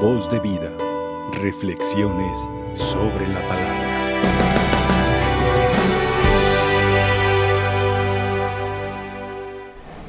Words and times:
Voz 0.00 0.28
de 0.28 0.38
vida. 0.40 0.68
Reflexiones 1.40 2.46
sobre 2.74 3.26
la 3.28 3.40
palabra. 3.48 3.86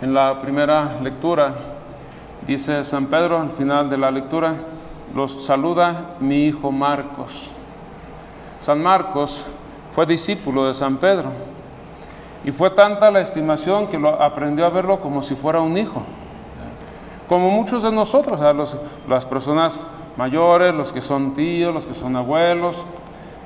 En 0.02 0.14
la 0.14 0.38
primera 0.40 1.00
lectura 1.02 1.54
dice 2.46 2.84
San 2.84 3.06
Pedro 3.06 3.40
al 3.40 3.50
final 3.52 3.90
de 3.90 3.98
la 3.98 4.12
lectura, 4.12 4.56
los 5.16 5.46
saluda 5.46 6.18
mi 6.20 6.48
hijo 6.48 6.70
Marcos. 6.70 7.52
San 8.60 8.84
Marcos 8.84 9.46
fue 9.96 10.06
discípulo 10.06 10.68
de 10.68 10.74
San 10.74 10.98
Pedro 10.98 11.32
y 12.44 12.52
fue 12.52 12.72
tanta 12.72 13.10
la 13.10 13.22
estimación 13.22 13.88
que 13.88 13.98
lo, 13.98 14.22
aprendió 14.22 14.66
a 14.66 14.70
verlo 14.70 15.00
como 15.00 15.22
si 15.22 15.34
fuera 15.34 15.62
un 15.62 15.78
hijo. 15.78 16.04
Como 17.28 17.52
muchos 17.52 17.84
de 17.84 17.92
nosotros, 17.92 18.40
las 19.10 19.26
personas 19.26 19.86
mayores, 20.16 20.74
los 20.74 20.94
que 20.94 21.02
son 21.02 21.34
tíos, 21.34 21.74
los 21.74 21.86
que 21.86 21.94
son 21.94 22.16
abuelos, 22.16 22.84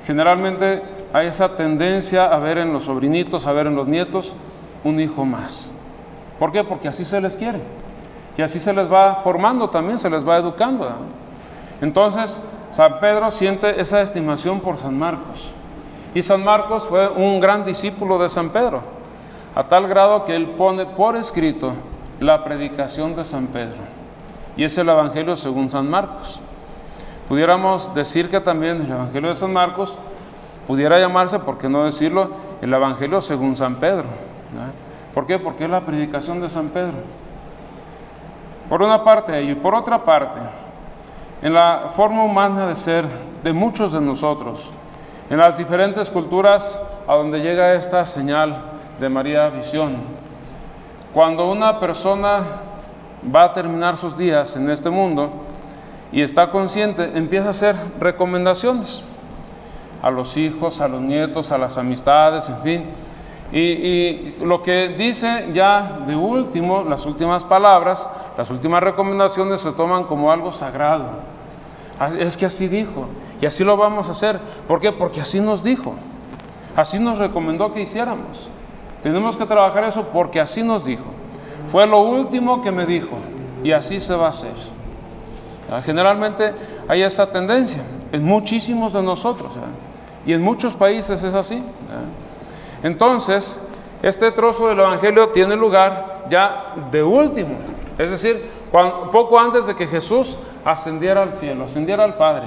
generalmente 0.06 0.82
hay 1.12 1.26
esa 1.26 1.56
tendencia 1.56 2.26
a 2.26 2.38
ver 2.38 2.58
en 2.58 2.72
los 2.72 2.84
sobrinitos, 2.84 3.46
a 3.46 3.52
ver 3.52 3.66
en 3.66 3.74
los 3.74 3.88
nietos, 3.88 4.34
un 4.84 5.00
hijo 5.00 5.24
más. 5.24 5.68
¿Por 6.38 6.52
qué? 6.52 6.62
Porque 6.62 6.88
así 6.88 7.04
se 7.04 7.20
les 7.20 7.36
quiere. 7.36 7.60
Y 8.36 8.42
así 8.42 8.60
se 8.60 8.72
les 8.72 8.90
va 8.90 9.16
formando 9.16 9.68
también, 9.68 9.98
se 9.98 10.08
les 10.08 10.26
va 10.26 10.38
educando. 10.38 10.88
Entonces, 11.80 12.40
San 12.70 13.00
Pedro 13.00 13.30
siente 13.30 13.80
esa 13.80 14.00
estimación 14.00 14.60
por 14.60 14.78
San 14.78 14.96
Marcos. 14.96 15.50
Y 16.14 16.22
San 16.22 16.44
Marcos 16.44 16.84
fue 16.84 17.08
un 17.08 17.40
gran 17.40 17.64
discípulo 17.64 18.18
de 18.18 18.28
San 18.28 18.50
Pedro, 18.50 18.80
a 19.54 19.64
tal 19.64 19.88
grado 19.88 20.24
que 20.24 20.36
él 20.36 20.50
pone 20.50 20.86
por 20.86 21.16
escrito 21.16 21.72
la 22.22 22.42
predicación 22.44 23.14
de 23.16 23.24
San 23.24 23.46
Pedro. 23.48 23.80
Y 24.56 24.64
es 24.64 24.76
el 24.78 24.88
Evangelio 24.88 25.36
según 25.36 25.70
San 25.70 25.88
Marcos. 25.88 26.40
Pudiéramos 27.28 27.94
decir 27.94 28.28
que 28.28 28.40
también 28.40 28.82
el 28.82 28.90
Evangelio 28.90 29.28
de 29.30 29.34
San 29.34 29.52
Marcos 29.52 29.96
pudiera 30.66 30.98
llamarse, 30.98 31.38
por 31.38 31.58
qué 31.58 31.68
no 31.68 31.84
decirlo, 31.84 32.30
el 32.60 32.72
Evangelio 32.72 33.20
según 33.20 33.56
San 33.56 33.76
Pedro. 33.76 34.04
¿Por 35.14 35.26
qué? 35.26 35.38
Porque 35.38 35.64
es 35.64 35.70
la 35.70 35.80
predicación 35.80 36.40
de 36.40 36.48
San 36.48 36.68
Pedro. 36.68 36.98
Por 38.68 38.82
una 38.82 39.02
parte 39.02 39.42
y 39.42 39.54
por 39.54 39.74
otra 39.74 40.04
parte, 40.04 40.40
en 41.42 41.52
la 41.52 41.90
forma 41.90 42.22
humana 42.22 42.66
de 42.66 42.76
ser 42.76 43.06
de 43.42 43.52
muchos 43.52 43.92
de 43.92 44.00
nosotros, 44.00 44.70
en 45.28 45.38
las 45.38 45.56
diferentes 45.56 46.10
culturas 46.10 46.78
a 47.06 47.14
donde 47.14 47.40
llega 47.40 47.74
esta 47.74 48.04
señal 48.04 48.56
de 49.00 49.08
María 49.08 49.48
Visión, 49.48 50.21
cuando 51.12 51.50
una 51.50 51.78
persona 51.78 52.40
va 53.34 53.44
a 53.44 53.52
terminar 53.52 53.96
sus 53.96 54.16
días 54.16 54.56
en 54.56 54.70
este 54.70 54.90
mundo 54.90 55.30
y 56.10 56.22
está 56.22 56.50
consciente, 56.50 57.10
empieza 57.14 57.48
a 57.48 57.50
hacer 57.50 57.76
recomendaciones 58.00 59.02
a 60.02 60.10
los 60.10 60.36
hijos, 60.36 60.80
a 60.80 60.88
los 60.88 61.00
nietos, 61.00 61.52
a 61.52 61.58
las 61.58 61.78
amistades, 61.78 62.48
en 62.48 62.58
fin. 62.60 62.84
Y, 63.52 63.60
y, 63.60 64.36
lo 64.42 64.62
que 64.62 64.88
dice 64.88 65.50
ya 65.52 66.00
de 66.06 66.16
último, 66.16 66.82
las 66.82 67.04
últimas 67.06 67.44
palabras, 67.44 68.08
las 68.36 68.50
últimas 68.50 68.82
recomendaciones 68.82 69.60
se 69.60 69.72
toman 69.72 70.04
como 70.04 70.32
algo 70.32 70.50
sagrado. 70.50 71.04
Es 72.18 72.36
que 72.36 72.46
así 72.46 72.66
dijo, 72.66 73.06
y 73.40 73.46
así 73.46 73.62
lo 73.62 73.76
vamos 73.76 74.08
a 74.08 74.12
hacer. 74.12 74.40
¿Por 74.66 74.80
qué? 74.80 74.90
Porque 74.90 75.20
así 75.20 75.38
nos 75.38 75.62
dijo, 75.62 75.94
así 76.74 76.98
nos 76.98 77.18
recomendó 77.18 77.72
que 77.72 77.82
hiciéramos. 77.82 78.48
Tenemos 79.02 79.36
que 79.36 79.44
trabajar 79.46 79.84
eso 79.84 80.04
porque 80.12 80.40
así 80.40 80.62
nos 80.62 80.84
dijo. 80.84 81.04
Fue 81.70 81.86
lo 81.86 81.98
último 82.00 82.60
que 82.60 82.70
me 82.70 82.86
dijo 82.86 83.16
y 83.64 83.72
así 83.72 83.98
se 83.98 84.14
va 84.14 84.26
a 84.26 84.30
hacer. 84.30 84.52
Generalmente 85.84 86.52
hay 86.86 87.02
esa 87.02 87.30
tendencia 87.30 87.82
en 88.12 88.24
muchísimos 88.24 88.92
de 88.92 89.02
nosotros 89.02 89.50
y 90.26 90.32
en 90.32 90.42
muchos 90.42 90.74
países 90.74 91.22
es 91.22 91.34
así. 91.34 91.62
Entonces, 92.82 93.58
este 94.02 94.30
trozo 94.32 94.68
del 94.68 94.80
Evangelio 94.80 95.30
tiene 95.30 95.56
lugar 95.56 96.26
ya 96.28 96.74
de 96.90 97.02
último, 97.02 97.56
es 97.98 98.10
decir, 98.10 98.50
poco 98.70 99.38
antes 99.38 99.66
de 99.66 99.74
que 99.74 99.86
Jesús 99.86 100.36
ascendiera 100.64 101.22
al 101.22 101.32
cielo, 101.32 101.64
ascendiera 101.64 102.04
al 102.04 102.16
Padre. 102.16 102.46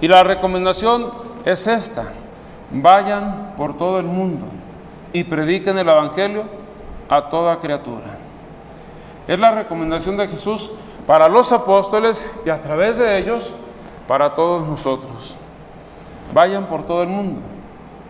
Y 0.00 0.08
la 0.08 0.22
recomendación 0.22 1.10
es 1.44 1.66
esta, 1.66 2.04
vayan 2.70 3.54
por 3.56 3.76
todo 3.76 3.98
el 3.98 4.06
mundo 4.06 4.46
y 5.12 5.24
prediquen 5.24 5.78
el 5.78 5.88
Evangelio 5.88 6.44
a 7.08 7.28
toda 7.28 7.58
criatura. 7.58 8.18
Es 9.26 9.38
la 9.38 9.50
recomendación 9.50 10.16
de 10.16 10.28
Jesús 10.28 10.70
para 11.06 11.28
los 11.28 11.52
apóstoles 11.52 12.30
y 12.44 12.50
a 12.50 12.60
través 12.60 12.96
de 12.98 13.18
ellos 13.18 13.52
para 14.06 14.34
todos 14.34 14.66
nosotros. 14.66 15.36
Vayan 16.32 16.66
por 16.66 16.84
todo 16.84 17.02
el 17.02 17.08
mundo 17.08 17.40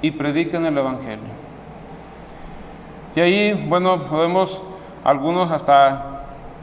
y 0.02 0.10
prediquen 0.10 0.64
el 0.66 0.76
Evangelio. 0.76 1.38
Y 3.14 3.20
ahí, 3.20 3.66
bueno, 3.68 3.98
podemos 3.98 4.62
algunos 5.04 5.50
hasta 5.50 6.14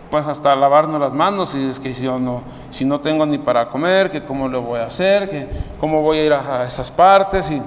pues 0.09 0.27
hasta 0.27 0.55
lavarnos 0.55 1.01
las 1.01 1.13
manos 1.13 1.55
y 1.55 1.69
es 1.69 1.77
si 1.77 2.07
no, 2.07 2.41
si 2.69 2.85
no 2.85 3.01
tengo 3.01 3.25
ni 3.25 3.37
para 3.37 3.67
comer, 3.67 4.09
que 4.09 4.23
cómo 4.23 4.47
lo 4.47 4.61
voy 4.61 4.79
a 4.79 4.85
hacer, 4.85 5.27
que 5.27 5.49
cómo 5.79 6.01
voy 6.01 6.19
a 6.19 6.25
ir 6.25 6.33
a 6.33 6.63
esas 6.63 6.91
partes 6.91 7.51
y 7.51 7.61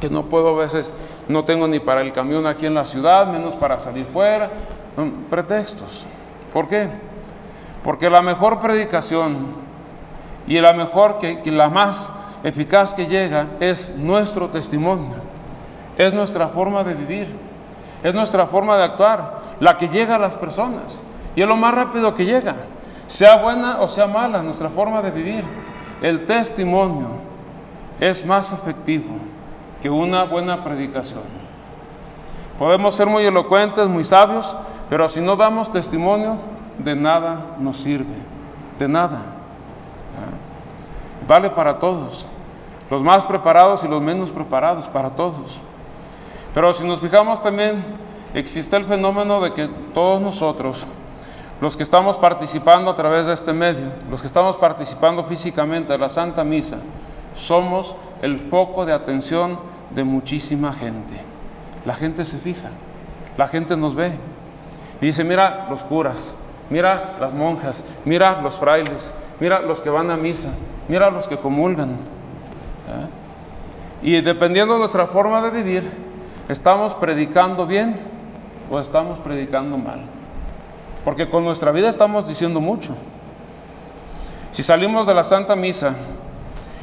que 0.00 0.08
no 0.08 0.24
puedo 0.24 0.56
a 0.56 0.62
veces 0.62 0.92
no 1.28 1.44
tengo 1.44 1.68
ni 1.68 1.78
para 1.78 2.00
el 2.00 2.12
camión 2.12 2.46
aquí 2.46 2.66
en 2.66 2.74
la 2.74 2.84
ciudad, 2.84 3.26
menos 3.26 3.54
para 3.54 3.78
salir 3.78 4.06
fuera. 4.06 4.50
Pretextos. 5.28 6.04
¿Por 6.52 6.68
qué? 6.68 6.88
Porque 7.84 8.10
la 8.10 8.22
mejor 8.22 8.58
predicación 8.58 9.48
y 10.46 10.58
la 10.60 10.72
mejor, 10.72 11.18
que, 11.18 11.42
que 11.42 11.50
la 11.50 11.68
más 11.68 12.12
eficaz 12.42 12.94
que 12.94 13.06
llega 13.06 13.46
es 13.60 13.94
nuestro 13.96 14.48
testimonio, 14.48 15.14
es 15.96 16.12
nuestra 16.12 16.48
forma 16.48 16.82
de 16.82 16.94
vivir, 16.94 17.28
es 18.02 18.14
nuestra 18.14 18.46
forma 18.46 18.76
de 18.76 18.84
actuar, 18.84 19.40
la 19.60 19.76
que 19.76 19.88
llega 19.88 20.16
a 20.16 20.18
las 20.18 20.34
personas 20.34 21.00
y 21.36 21.42
es 21.42 21.48
lo 21.48 21.56
más 21.56 21.74
rápido 21.74 22.14
que 22.14 22.24
llega, 22.24 22.56
sea 23.06 23.36
buena 23.36 23.80
o 23.80 23.86
sea 23.86 24.06
mala, 24.06 24.42
nuestra 24.42 24.70
forma 24.70 25.02
de 25.02 25.10
vivir. 25.10 25.44
El 26.02 26.24
testimonio 26.24 27.08
es 28.00 28.24
más 28.24 28.52
efectivo 28.52 29.18
que 29.80 29.90
una 29.90 30.24
buena 30.24 30.60
predicación. 30.60 31.22
Podemos 32.58 32.94
ser 32.94 33.06
muy 33.06 33.24
elocuentes, 33.24 33.88
muy 33.88 34.04
sabios, 34.04 34.54
pero 34.88 35.08
si 35.08 35.20
no 35.20 35.36
damos 35.36 35.72
testimonio, 35.72 36.36
de 36.78 36.96
nada 36.96 37.56
nos 37.58 37.78
sirve, 37.78 38.14
de 38.78 38.88
nada. 38.88 39.22
Vale 41.26 41.50
para 41.50 41.78
todos, 41.78 42.26
los 42.90 43.02
más 43.02 43.24
preparados 43.24 43.84
y 43.84 43.88
los 43.88 44.02
menos 44.02 44.30
preparados, 44.30 44.86
para 44.88 45.10
todos. 45.10 45.60
Pero 46.52 46.72
si 46.72 46.86
nos 46.86 47.00
fijamos 47.00 47.40
también, 47.40 47.84
existe 48.34 48.76
el 48.76 48.84
fenómeno 48.84 49.40
de 49.40 49.52
que 49.52 49.68
todos 49.94 50.20
nosotros, 50.20 50.86
los 51.60 51.76
que 51.76 51.82
estamos 51.82 52.18
participando 52.18 52.90
a 52.90 52.94
través 52.94 53.26
de 53.26 53.32
este 53.32 53.52
medio, 53.52 53.86
los 54.10 54.20
que 54.20 54.26
estamos 54.26 54.56
participando 54.56 55.24
físicamente 55.24 55.92
de 55.92 55.98
la 55.98 56.08
Santa 56.08 56.42
Misa, 56.42 56.78
somos 57.34 57.94
el 58.22 58.38
foco 58.38 58.86
de 58.86 58.92
atención 58.92 59.58
de 59.94 60.04
muchísima 60.04 60.72
gente. 60.72 61.14
La 61.84 61.94
gente 61.94 62.24
se 62.24 62.38
fija, 62.38 62.68
la 63.36 63.48
gente 63.48 63.76
nos 63.76 63.94
ve 63.94 64.12
y 65.00 65.06
dice, 65.06 65.24
mira 65.24 65.66
los 65.70 65.82
curas, 65.82 66.36
mira 66.68 67.16
las 67.20 67.32
monjas, 67.32 67.84
mira 68.04 68.40
los 68.42 68.56
frailes, 68.56 69.12
mira 69.40 69.60
los 69.60 69.80
que 69.80 69.90
van 69.90 70.10
a 70.10 70.16
misa, 70.16 70.50
mira 70.88 71.10
los 71.10 71.26
que 71.26 71.38
comulgan. 71.38 71.90
¿Eh? 71.92 73.08
Y 74.02 74.20
dependiendo 74.20 74.74
de 74.74 74.80
nuestra 74.80 75.06
forma 75.06 75.40
de 75.42 75.50
vivir, 75.50 75.90
¿estamos 76.48 76.94
predicando 76.94 77.66
bien 77.66 77.96
o 78.70 78.78
estamos 78.78 79.18
predicando 79.18 79.76
mal? 79.78 80.00
Porque 81.04 81.28
con 81.28 81.44
nuestra 81.44 81.70
vida 81.72 81.88
estamos 81.88 82.28
diciendo 82.28 82.60
mucho. 82.60 82.94
Si 84.52 84.62
salimos 84.62 85.06
de 85.06 85.14
la 85.14 85.24
Santa 85.24 85.56
Misa 85.56 85.94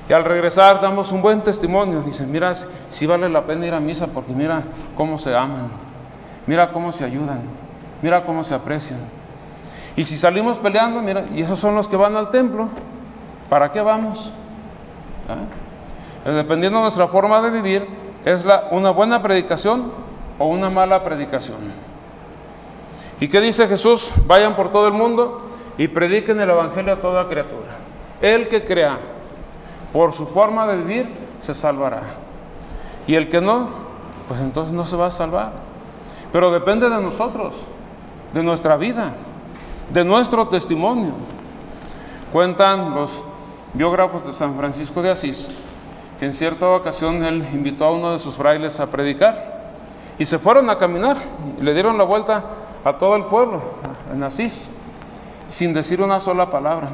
y 0.09 0.13
al 0.13 0.23
regresar 0.23 0.79
damos 0.79 1.11
un 1.11 1.21
buen 1.21 1.41
testimonio. 1.41 2.01
Dicen, 2.01 2.31
mira, 2.31 2.53
si 2.53 3.05
vale 3.05 3.27
la 3.27 3.45
pena 3.45 3.65
ir 3.67 3.73
a 3.73 3.79
misa 3.79 4.07
porque 4.07 4.31
mira 4.31 4.63
cómo 4.95 5.17
se 5.17 5.35
aman, 5.35 5.69
mira 6.45 6.71
cómo 6.71 6.91
se 6.91 7.03
ayudan, 7.03 7.41
mira 8.01 8.23
cómo 8.23 8.43
se 8.43 8.55
aprecian. 8.55 8.99
Y 9.95 10.03
si 10.03 10.17
salimos 10.17 10.59
peleando, 10.59 11.01
mira, 11.01 11.25
y 11.33 11.41
esos 11.41 11.59
son 11.59 11.75
los 11.75 11.87
que 11.87 11.97
van 11.97 12.15
al 12.15 12.29
templo, 12.29 12.69
¿para 13.49 13.71
qué 13.71 13.81
vamos? 13.81 14.31
¿Ah? 15.27 16.31
Dependiendo 16.31 16.79
de 16.79 16.83
nuestra 16.83 17.07
forma 17.07 17.41
de 17.41 17.49
vivir, 17.49 17.87
es 18.23 18.45
una 18.71 18.91
buena 18.91 19.21
predicación 19.21 19.91
o 20.37 20.47
una 20.47 20.69
mala 20.69 21.03
predicación. 21.03 21.57
¿Y 23.19 23.27
qué 23.27 23.41
dice 23.41 23.67
Jesús? 23.67 24.09
Vayan 24.25 24.55
por 24.55 24.71
todo 24.71 24.87
el 24.87 24.93
mundo 24.93 25.49
y 25.77 25.87
prediquen 25.87 26.39
el 26.39 26.49
Evangelio 26.49 26.93
a 26.93 26.97
toda 26.97 27.27
criatura. 27.27 27.77
El 28.21 28.47
que 28.47 28.63
crea 28.63 28.97
por 29.93 30.13
su 30.13 30.25
forma 30.25 30.67
de 30.67 30.77
vivir, 30.77 31.13
se 31.41 31.53
salvará. 31.53 32.01
Y 33.07 33.15
el 33.15 33.29
que 33.29 33.41
no, 33.41 33.69
pues 34.27 34.39
entonces 34.41 34.73
no 34.73 34.85
se 34.85 34.95
va 34.95 35.07
a 35.07 35.11
salvar. 35.11 35.53
Pero 36.31 36.51
depende 36.51 36.89
de 36.89 37.01
nosotros, 37.01 37.55
de 38.33 38.43
nuestra 38.43 38.77
vida, 38.77 39.13
de 39.93 40.03
nuestro 40.03 40.47
testimonio. 40.47 41.13
Cuentan 42.33 42.93
los 42.93 43.23
biógrafos 43.73 44.25
de 44.25 44.33
San 44.33 44.55
Francisco 44.55 45.01
de 45.01 45.11
Asís 45.11 45.47
que 46.19 46.25
en 46.25 46.33
cierta 46.33 46.67
ocasión 46.69 47.23
él 47.23 47.45
invitó 47.53 47.85
a 47.85 47.91
uno 47.91 48.11
de 48.11 48.19
sus 48.19 48.35
frailes 48.35 48.79
a 48.79 48.87
predicar 48.87 49.71
y 50.17 50.25
se 50.25 50.39
fueron 50.39 50.69
a 50.69 50.77
caminar 50.77 51.17
y 51.59 51.63
le 51.63 51.73
dieron 51.73 51.97
la 51.97 52.03
vuelta 52.03 52.43
a 52.83 52.93
todo 52.93 53.15
el 53.15 53.25
pueblo 53.25 53.61
en 54.11 54.23
Asís 54.23 54.69
sin 55.47 55.73
decir 55.73 56.01
una 56.01 56.19
sola 56.19 56.49
palabra. 56.49 56.89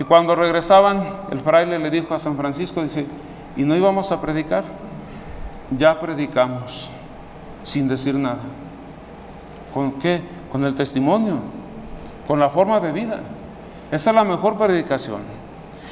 Y 0.00 0.04
cuando 0.04 0.34
regresaban, 0.34 1.06
el 1.30 1.40
fraile 1.40 1.78
le 1.78 1.90
dijo 1.90 2.14
a 2.14 2.18
San 2.18 2.34
Francisco, 2.34 2.82
dice, 2.82 3.06
¿y 3.54 3.64
no 3.64 3.76
íbamos 3.76 4.10
a 4.10 4.18
predicar? 4.18 4.64
Ya 5.76 6.00
predicamos 6.00 6.88
sin 7.64 7.86
decir 7.86 8.14
nada. 8.14 8.40
¿Con 9.74 9.92
qué? 9.92 10.22
Con 10.50 10.64
el 10.64 10.74
testimonio, 10.74 11.40
con 12.26 12.40
la 12.40 12.48
forma 12.48 12.80
de 12.80 12.92
vida. 12.92 13.20
Esa 13.92 14.10
es 14.10 14.16
la 14.16 14.24
mejor 14.24 14.56
predicación. 14.56 15.20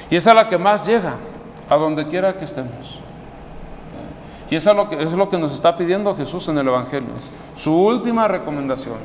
Y 0.08 0.16
esa 0.16 0.31
es 0.31 0.37
la 0.37 0.49
que 0.49 0.56
más 0.56 0.87
llega 0.87 1.16
a 1.69 1.76
donde 1.76 2.08
quiera 2.08 2.34
que 2.34 2.46
estemos. 2.46 2.99
Y 4.50 4.56
eso 4.56 4.70
es 4.70 4.76
lo 4.76 4.88
que, 4.88 5.02
es 5.02 5.12
lo 5.12 5.28
que 5.28 5.37
nos 5.37 5.52
está 5.52 5.76
pidiendo 5.76 6.16
Jesús 6.16 6.49
en 6.49 6.56
el 6.56 6.66
Evangelio. 6.66 7.10
Su 7.58 7.75
última 7.75 8.26
recomendación, 8.26 8.96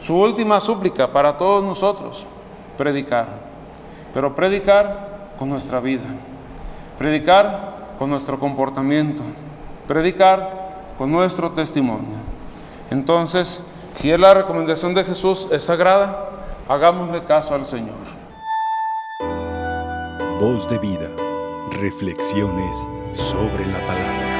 su 0.00 0.16
última 0.16 0.60
súplica 0.60 1.08
para 1.08 1.36
todos 1.36 1.64
nosotros, 1.64 2.24
predicar. 2.78 3.51
Pero 4.12 4.34
predicar 4.34 5.32
con 5.38 5.48
nuestra 5.48 5.80
vida, 5.80 6.04
predicar 6.98 7.94
con 7.98 8.10
nuestro 8.10 8.38
comportamiento, 8.38 9.22
predicar 9.86 10.94
con 10.98 11.10
nuestro 11.10 11.50
testimonio. 11.52 12.16
Entonces, 12.90 13.62
si 13.94 14.10
es 14.10 14.18
la 14.18 14.34
recomendación 14.34 14.94
de 14.94 15.04
Jesús, 15.04 15.48
es 15.50 15.64
sagrada, 15.64 16.30
hagámosle 16.68 17.22
caso 17.24 17.54
al 17.54 17.64
Señor. 17.64 17.94
Voz 20.40 20.68
de 20.68 20.78
vida, 20.78 21.08
reflexiones 21.70 22.86
sobre 23.12 23.66
la 23.66 23.78
palabra. 23.86 24.31